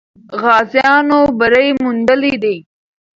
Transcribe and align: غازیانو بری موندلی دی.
غازیانو 0.41 1.19
بری 1.39 1.69
موندلی 1.81 2.33
دی. 2.43 2.57